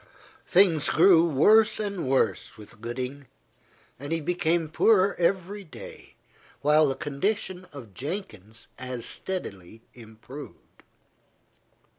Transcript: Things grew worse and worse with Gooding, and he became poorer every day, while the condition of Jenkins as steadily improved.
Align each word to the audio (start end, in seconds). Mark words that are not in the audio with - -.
Things 0.47 0.89
grew 0.89 1.29
worse 1.29 1.79
and 1.79 2.07
worse 2.09 2.57
with 2.57 2.81
Gooding, 2.81 3.27
and 3.99 4.11
he 4.11 4.19
became 4.19 4.67
poorer 4.67 5.15
every 5.19 5.63
day, 5.63 6.15
while 6.61 6.87
the 6.87 6.95
condition 6.95 7.67
of 7.71 7.93
Jenkins 7.93 8.67
as 8.79 9.05
steadily 9.05 9.83
improved. 9.93 10.81